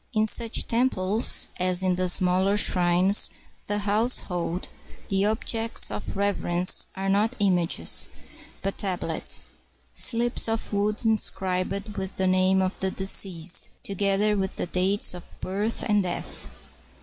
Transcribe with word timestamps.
In 0.13 0.25
such 0.25 0.65
temples, 0.65 1.47
as 1.59 1.83
in 1.83 1.93
the 1.95 2.09
smaller 2.09 2.57
shrines 2.57 3.29
of 3.61 3.67
the 3.67 3.77
house 3.77 4.17
hold, 4.17 4.67
the 5.09 5.25
objects 5.27 5.91
of 5.91 6.17
reverence 6.17 6.87
are 6.95 7.07
not 7.07 7.35
images, 7.37 8.07
but 8.63 8.79
tab 8.79 9.03
lets,— 9.03 9.51
slips 9.93 10.47
of 10.49 10.73
wood 10.73 11.05
inscribed 11.05 11.89
with 11.97 12.15
the 12.15 12.25
name 12.25 12.63
of 12.63 12.73
the 12.79 12.89
deceased, 12.89 13.69
together 13.83 14.35
with 14.35 14.55
the 14.55 14.65
dates 14.65 15.13
of 15.13 15.39
birth 15.39 15.83
and 15.83 16.01
death. 16.01 16.47